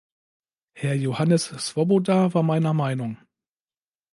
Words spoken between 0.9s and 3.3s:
Johannes Swoboda war meiner Meinung.